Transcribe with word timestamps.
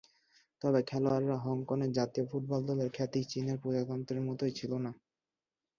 তবে 0.61 0.79
খেলোয়াড়রা 0.83 1.37
হংকংয়ের 1.45 1.91
জাতীয় 1.91 2.25
ফুটবল 2.29 2.61
দলের 2.69 2.89
খ্যাতি 2.95 3.19
চীনের 3.31 3.57
প্রজাতন্ত্রের 3.63 4.25
মতোই 4.27 4.53
ছিল 4.59 4.71
না। 4.85 4.91